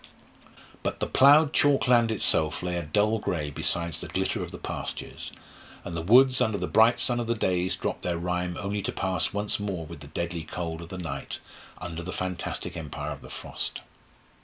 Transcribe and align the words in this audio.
But 0.81 0.99
the 0.99 1.05
ploughed 1.05 1.53
chalk 1.53 1.87
land 1.87 2.09
itself 2.09 2.63
lay 2.63 2.75
a 2.75 2.81
dull 2.81 3.19
grey 3.19 3.51
beside 3.51 3.93
the 3.93 4.07
glitter 4.07 4.41
of 4.41 4.49
the 4.49 4.57
pastures, 4.57 5.31
and 5.83 5.95
the 5.95 6.01
woods 6.01 6.41
under 6.41 6.57
the 6.57 6.65
bright 6.65 6.99
sun 6.99 7.19
of 7.19 7.27
the 7.27 7.35
days 7.35 7.75
dropped 7.75 8.01
their 8.01 8.17
rime 8.17 8.57
only 8.59 8.81
to 8.81 8.91
pass 8.91 9.31
once 9.31 9.59
more 9.59 9.85
with 9.85 9.99
the 9.99 10.07
deadly 10.07 10.41
cold 10.43 10.81
of 10.81 10.89
the 10.89 10.97
night 10.97 11.37
under 11.77 12.01
the 12.01 12.11
fantastic 12.11 12.75
empire 12.75 13.11
of 13.11 13.21
the 13.21 13.29
frost. 13.29 13.81